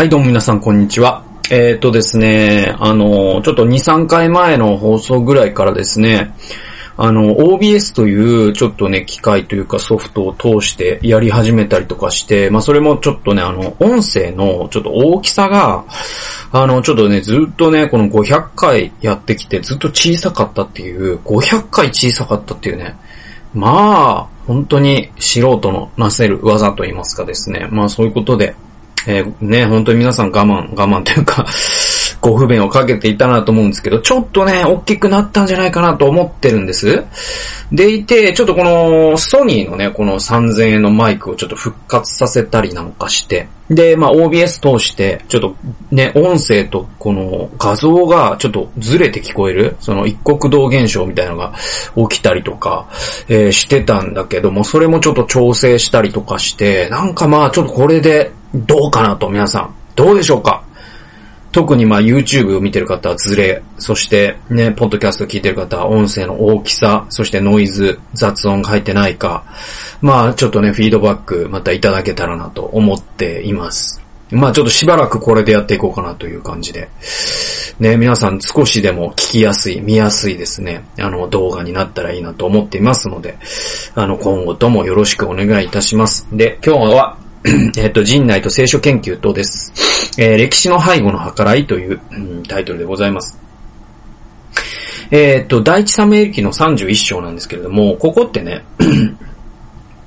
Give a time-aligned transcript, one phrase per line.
[0.00, 1.26] はい、どうも皆さん、こんにちは。
[1.50, 6.34] えっ、ー、とですね、あの、ちょっと2、3回前の放送ぐらいからですね、
[6.96, 15.84] あの、OBS というちょっとね、機械というかソフトを通してやり始めたりとかして、まあそれもちょっとね、あの、音声のちょっと大きさが、
[16.50, 22.96] あの、ちょっとね、ずっとね、この500回やってきてずっと小さかったっていう、500回小さかったっていうね、
[23.52, 27.68] まあ、本当に素人のなせる技と言いますかですね。
[27.70, 28.54] まあそういうことで、
[29.06, 31.46] えー、ね、本当に皆さん我慢、我慢というか
[32.20, 37.04] ご不便をかけていたなと思うんですけど、ちょっとね、大きくなったんじゃないかなと思ってるんです。
[37.72, 45.56] でいて、ちょっとこの、ソニーのね、この3000円のマイクをちょっと復活させたりなんかして、で、まあ OBS 通して、ちょっと
[45.92, 51.54] ね、音声とこの画像がちょっとずれて聞こえる、その一国道現象みたいなのが
[52.08, 52.88] 起きたりとか、
[53.28, 60.64] えー、してたんだけども、それもちょっと調整したりとかして、なんかまあちょっとこれでどうかなと皆さん、どうでしょうか？
[61.52, 69.44] 特にまあ YouTube を見てる方はズレ、そしてね、ポッドキャスト聞いてる方は音声の大きさ、そしてノイズ、雑音が入ってないか、
[70.00, 74.00] まあちょっとね、フィードバックまたいただけたらなと思っています。
[74.30, 76.88] まあちょっとしばらくこれでやっていこうかなという感じで。
[77.80, 83.38] ね、皆さん少しでも聞きやすい、見やすいですね、あの動画になったらいいなと思っていますので、
[83.94, 86.28] あの今後ともよろしくお願いいたします。
[86.30, 87.16] で、今日は
[87.78, 89.72] えっと、陣内と聖書研究等です。
[90.18, 93.40] えー、歴史の背後の計らいという、うん、タイトルでございます。
[95.10, 98.64] えっと、第一サムエル記の31章なんですけれども、ここってね、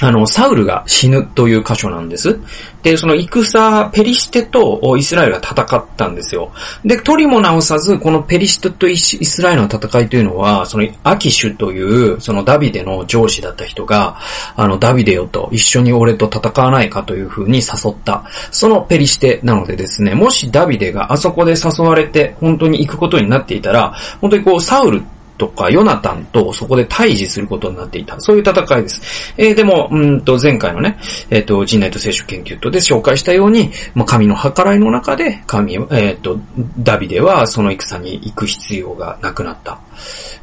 [0.00, 2.38] あの、サウルが死ぬという箇所なんです。
[2.82, 6.52] で、その戦、ペリシテとイスラエルが戦ったんですよ。
[6.84, 14.18] で、取りも直さず、このペリシテとイスラエルの戦いというのは、そのアキシュという、そのダビデの上司だった人が、
[14.54, 18.24] あの、ダビデよと一緒に俺と戦わないかという風に誘った。
[18.52, 25.02] そのペリシテなのでですね、もしダビデがあそこで誘われて、本当に行くことになっていたら、本当にこう、サウル
[25.38, 28.20] とか、ヨナタンとそこで対峙することになっていた。
[28.20, 29.34] そういう戦いです。
[29.38, 30.98] えー、でも、うんと、前回のね、
[31.30, 36.38] えっ、ー、と、人内と聖書研究とで紹介したように、まあ、神の計らいの中で、神、えっ、ー、と、
[36.80, 39.78] ダビデはその戦に行く必要がなくなった。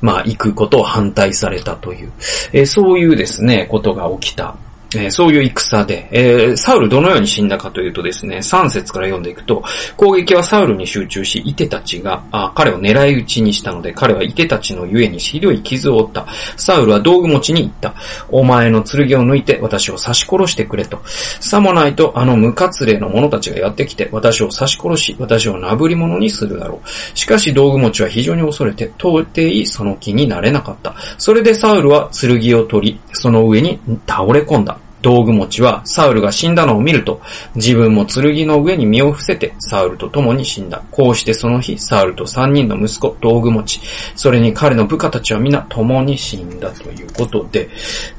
[0.01, 2.11] まあ、行くことを反対されたという、
[2.53, 4.55] えー、そういうですね、ことが起きた
[4.95, 9.63] えー、そういう戦で、えー、サウルどのように死んだかというとですね、3節から読んでいくと、
[9.97, 16.25] 攻撃はサウルに集中し、イテたちがあ彼を狙い撃ちにしたので、彼はイテたちのゆえにひどい傷を負った。
[16.57, 17.93] サウルは道具持ちに言った。
[18.29, 21.01] お前の剣を抜いて私を刺し殺してくれと。
[21.05, 27.17] さもないとあの無活例の者たちがやってきて、私を刺し殺し、私をなぶり者にするだろう。
[27.17, 30.95] しかし道具持ちは非常に恐れて、到底その気になれなかった。
[31.17, 34.77] それでサウルは剣を取り、その上に倒れ込んだ。
[35.05, 37.21] 道具持ちはサウルが死んだのを見ると、
[37.53, 40.81] 自分も剣の上に身を伏せてサウルと共に死んだ。
[40.89, 43.81] こうしてその日、サウルと三人の息子、道具持ち、
[44.15, 47.69] それに彼の部下たちは皆共に死んだということで、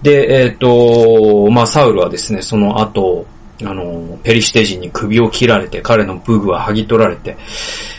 [0.00, 3.26] で、えっ、ー、と、まあ、サウルはですね、その後、
[3.64, 7.36] あの、ペリシテ人に首を切られて、彼の武具は剥ぎ取られて、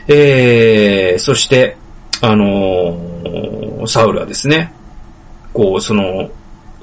[0.08, 1.76] えー、そして、
[2.22, 4.72] あのサウルはですね、
[5.52, 6.30] こう、その、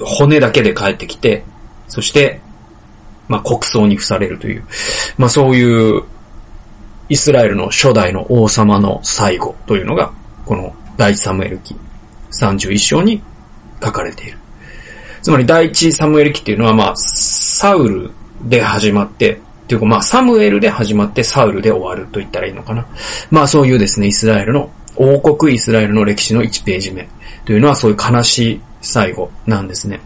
[0.01, 1.45] 骨だけで帰ってきて、
[1.89, 2.41] そして、
[3.29, 4.65] まあ、国葬に付されるという、
[5.17, 6.03] まあ、そういう、
[7.09, 10.13] イスラエルの初代の王様の最後というのが、
[10.47, 11.77] この第一サムエル記
[12.33, 13.23] 31章に
[13.83, 14.39] 書かれている。
[15.23, 18.11] つまり第一サムエル記っていうのは、まあ、サウル
[18.43, 22.87] で始まって、っていうかまあ、サムエルで始まってサウルで終わると言ったらいいのかな。
[23.31, 27.09] まあそういうですね、イスラエルの、王国イスラエルの歴史の1ページ目
[27.47, 30.01] というのはそういう悲しい最後なんですね。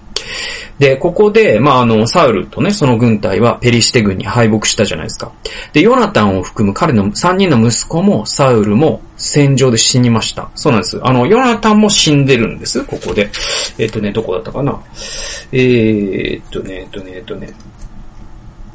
[0.78, 5.33] で、ここで、まあ、あの、サウルとね、その軍隊はペリシテ軍に敗北したじゃないですか。
[5.72, 10.50] で、ヨナタンを含む彼の3人の息子もサウルも戦場で死にました。
[10.55, 11.00] そうなんです。
[11.03, 13.31] あの、ヨナタンも死んでるんです、ここで。
[13.78, 14.78] えっ、ー、とね、どこだったかな。
[15.53, 17.53] えー、っとね、えっとね、えっとね。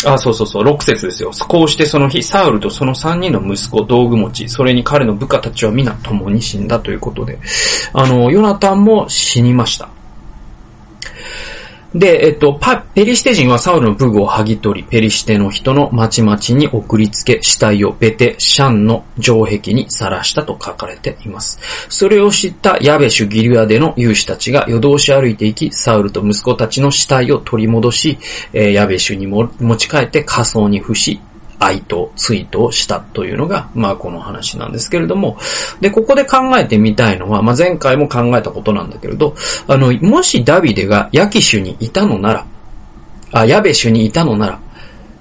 [0.05, 1.31] あ、そうそうそう、6節ですよ。
[1.47, 7.39] こうしてその日、サウルとその3人の息子、道具持ち、それに彼の部下たちは皆共に死んだということで、
[7.93, 9.89] あの、ヨナタンも死にました。
[11.95, 21.59] で、えっと、パ、ペリシテ人はサウルの武具を剥ぎ取り、ペリシテの人の町々に送りつけ、死体をベテ、シャンの城壁にさらしたと書かれています。
[21.89, 28.17] それを知ったヤベシュ・ギリュアでの勇士たちが夜通し歩いていき、サウルと息子たちの死体を取り戻し、
[28.53, 31.19] えー、ヤベシュにも持ち帰って仮装に伏し、
[31.63, 35.37] 愛とツイートをしたというのが、まあこの話なんですけれども、
[35.79, 39.35] で、ここで考えてみたいのは、まあ前回も考えたことなんだけれど、
[39.67, 42.45] あの、もしダビデがヤキシュにいたのなら、
[43.33, 44.59] あ、ヤベシュにいたのなら、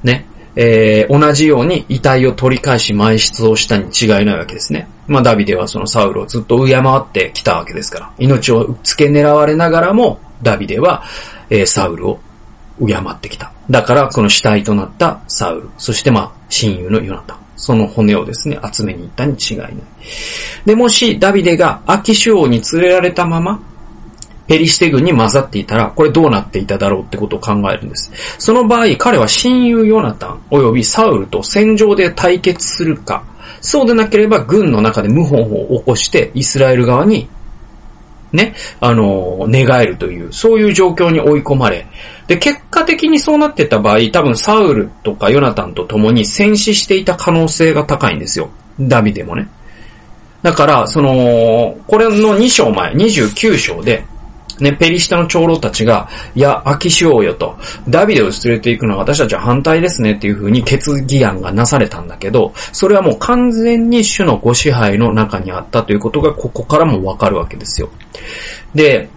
[0.03, 4.87] ね、えー、同じように遺体を取り返し埋出をしたに違いないわけですね。
[5.07, 8.13] まあ、ダビデはそのサウルをずっと敬ってきたわけですから。
[8.19, 11.03] 命を付け狙われながらも、ダビデは、
[11.49, 12.21] えー、サウルを
[12.79, 13.53] 敬ってきた。
[13.71, 17.39] だから、この死体となったサウル、そしてまあ、親友のヨナタン。
[17.57, 19.75] その骨をですね、集めに行ったに違いない。
[20.65, 23.61] で、もし、ダビデがアキシュ王に連れられたまま、
[24.49, 28.11] ペリシテ軍に混ざっていたら、これどうなっていただろうってことを考えるんです。
[28.39, 33.25] その場合、彼は親友ヨナタン及びサウルと戦場で対決するか、
[33.61, 37.29] そうでなければ軍の中で謀反を起こしてイスラエル側に
[38.33, 41.87] ね、あの、寝返るという、そういう状況に追い込まれ、
[42.27, 48.51] で、結果的にそうなってた場合、多分サウルとかヨナタンと共に戦死していた可能性が高いんですよ。
[48.81, 49.49] ダビデもね。
[50.43, 54.05] だから、その、これの2章前、29章で、
[54.63, 67.91] ね、ペリシタの長老たちが、いや、秋しようよと、ダビデを連れて行くのは私たちは反対ですねっていう風に決議案がなされたんだけど、それはもう完全に主のご支配の中にあったということがここからもわかるわけですよ。
[68.75, 69.09] で、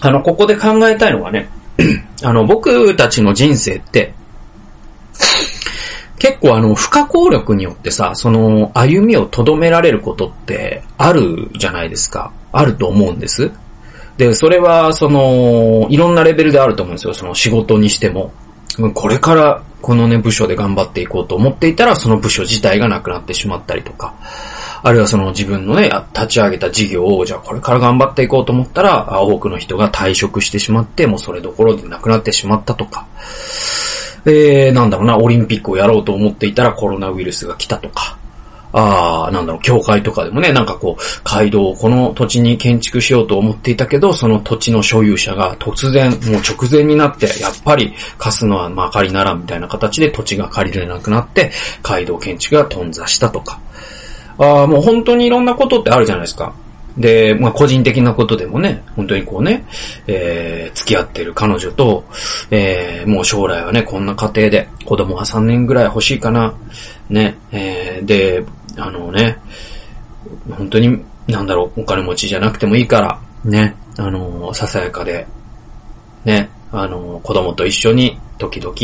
[0.00, 1.48] あの、ここで考えたいのはね、
[2.24, 4.14] あの、僕たちの人生って、
[6.18, 12.32] 結構あの、不可抗力によってさ、その、歩みを留められることってあるじゃないですか。
[12.52, 13.50] あると思うんです。
[14.16, 17.14] で、それは、その、いろんなレベルであると思うんですよ。
[17.14, 18.32] その仕事にしても。
[18.94, 24.14] これからこのね、部署で頑張っていこうと思っていたら、その部署自体がなくなってしまったりとか。
[24.84, 33.06] あるいはその自分のね、立ち上げた事業を、じゃあこれから頑張っていこうと思ったら、多くの人が退職してしまって、もうそれどころでなくなってしまったとか。
[34.24, 38.16] えー、なんだろうな、オリンピックをやろうと思っていたらコロナウイルスが来たとか。
[38.72, 51.50] ああ、なんだろう、教会とかでもね、なんかこう、街道をこの土地に建築しようと思っていたけど、その土地の所有者が突然、もう直前になって、やっぱり貸すのはまあ借りならんみたいな形で土地が借りれなくなって、
[51.82, 53.60] 街道建築が頓挫したとか。
[54.38, 56.54] ああ、もう本当にいろんなことってあるじゃないですか。
[56.96, 59.64] で、まあ個人的なことでもね、本当にこうね、
[60.06, 62.04] えー、付き合ってる彼女と、
[62.50, 66.54] えー、もう将来はね、こんな家庭で、子供は3年ぐらい欲しいかな、
[67.08, 68.44] ね、えー、で、
[68.76, 69.38] あのね、
[70.50, 75.26] 本当に、なんだろう、お金持ちじゃなくてもいいから、ね、あの、ささやかで、
[76.24, 78.74] ね、あの、子供と一緒に時々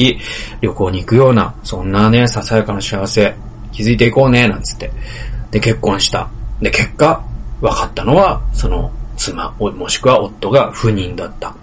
[0.61, 3.35] 旅行に行くような、そんなね、ささやかな幸せ、
[3.73, 4.91] 気づいていこうね、なんつって。
[5.51, 6.29] で、結婚した。
[6.61, 7.23] で、結果、
[7.61, 11.55] 分かったのは、その、妻、もしくは夫が不妊だった。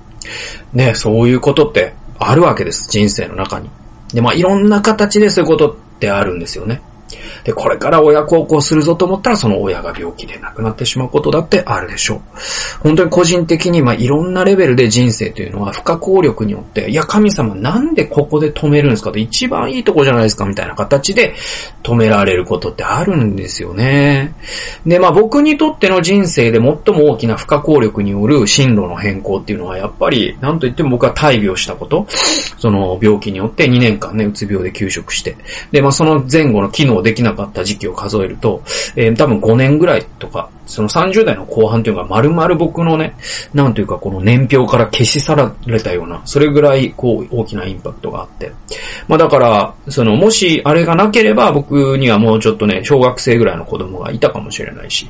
[0.74, 3.69] ね、そういうことってあるわけです、人生の中に。
[4.13, 6.81] で、まあ、いろんな形でそういうことってあるんですよね。
[7.45, 12.21] で、これから親孝行するぞと思ったら、その親が病気で亡くなってしまうことだってあるでしょう。
[12.81, 19.12] 本当に個人的に、まあ、いろんなレベルで人生というのは不可抗力によって、いや、神様なんでここで止めるんですか？
[19.12, 20.45] と、一番いいとこじゃないですか？
[20.45, 21.36] みたいな形で
[21.83, 24.33] 止められることってあるんですよね。
[24.86, 32.07] で、まあ、僕にとっての人生で最も大きな不可抗力による進路の変更っていうのは、やっぱり、なんといっても僕は大病したこと、
[32.57, 35.38] その病気によって2年間ね、うつ病で休職して、
[35.71, 38.62] で、まあ、その前後の機能できなかった時期を数えると、
[38.96, 43.16] えー、多分5年ぐらいとか、その30代の後半というか、丸々僕のね、
[43.54, 48.52] なんというかこの年表から消し去られたような、それぐらいこう大きなインパクトがあって。
[49.08, 55.09] まあだから、そのもしあれがなければ僕にはもうちょっとね、小学生ぐらいの子供がいたかもしれないし、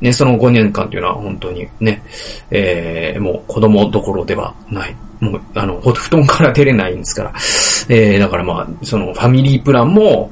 [0.00, 2.02] ね、その5年間というのは本当にね、
[2.50, 4.96] えー、もう子供どころではない。
[5.20, 7.32] もう、あの、布団から出れないんですから。
[7.88, 10.30] えー、だからまあ、そのファミリープランも、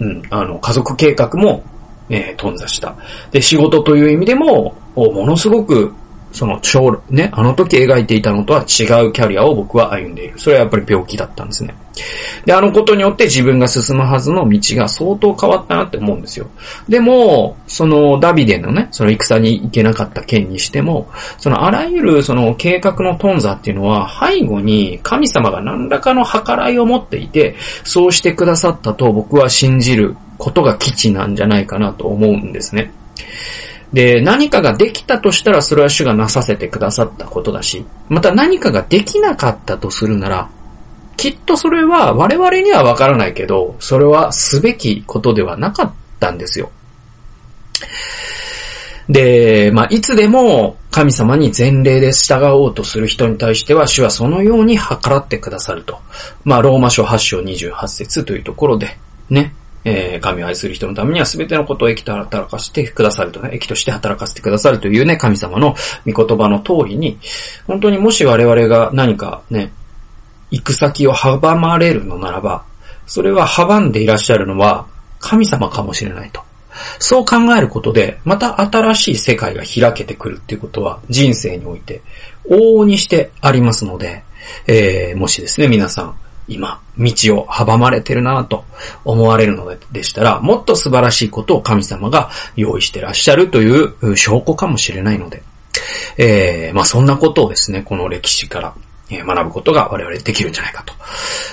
[0.00, 1.64] うん、あの、家族計画も、
[2.08, 2.96] えー、頓挫した。
[3.30, 5.92] で、仕事という意味でも、ものすごく
[6.32, 8.66] その将来、ね、あの時描いていたのとは違う
[9.12, 10.38] キャリアを僕は歩んでいる。
[10.38, 11.74] それはやっぱり病気だったんですね。
[12.44, 16.48] で、あのことによって自分が進むはずの道が相当変わったなって思うんですよ。
[16.88, 32.92] でも、そのダビデのね、その戦に行けなかった件にしても、そのあらゆるその計画の頓挫っていうのは背後に神様が何らかの計らいを持っていて、そうしてくださったと僕は信じることが基地なんじゃないかなと思うんですね。
[33.92, 40.48] で、何かができたとしたらそれは主がなさせてくださったことだし、また何かができなかったとするなら、
[41.16, 46.70] きっとそれは我々にはわからないけど、それはすべきことではなかったんですよ。
[49.08, 55.98] で、まあ、いつでも神様に前例で従おうとする人に対しては、主はそのように計らってくださると。
[56.44, 58.98] まあ、ローマ書8章28節というところで、
[59.30, 59.54] ね、
[59.84, 65.74] えー、神を愛する人のためには全てのことを益と働かせてくださるとね、益として働かせてくださるというね、神様の
[66.06, 67.18] 御言葉の通りに、
[67.66, 69.72] 本当にもし我々が何かね、
[70.50, 72.64] 行く先を阻まれるのならば、
[73.06, 74.86] それは阻んでいらっしゃるのは
[75.18, 76.42] 神様かもしれないと。
[76.98, 82.02] そう考えることで、また新しい世界が開けてくるっていうことは人生において
[82.48, 84.22] 往々にしてありますので、
[84.66, 86.16] えー、もしですね、皆さん、
[86.48, 88.64] 今、道を阻まれてるなと
[89.04, 95.42] 思われるのでしたら、もっと素晴らしいことを神様が用意してらっしゃるという証拠かもしれないので、
[96.16, 98.74] えー、まあそんなことをですね、この歴史から
[99.10, 100.94] 学ぶことが我々できるんじゃないかと。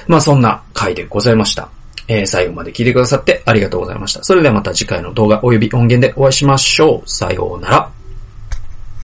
[0.08, 1.70] まあそんな回でございました。
[2.08, 4.24] えー、最後まで聞いてくださってありがとうございました。
[4.24, 7.10] それではまた次回の動画及び音源でお会いしましょう。
[7.10, 7.95] さようなら。